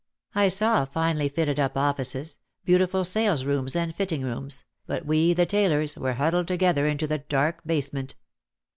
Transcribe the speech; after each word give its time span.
I 0.33 0.47
saw 0.47 0.83
finely 0.85 1.29
fitted 1.29 1.59
up 1.59 1.77
offices, 1.77 2.39
beautiful 2.65 3.03
salesrooms 3.03 3.75
and 3.75 3.93
fitting 3.93 4.23
rooms, 4.23 4.63
but 4.87 5.05
we, 5.05 5.31
the 5.35 5.45
tailors, 5.45 5.95
were 5.95 6.13
huddled 6.13 6.47
to 6.47 6.57
gether 6.57 6.87
into 6.87 7.05
the 7.05 7.19
dark 7.19 7.61
basement. 7.67 8.15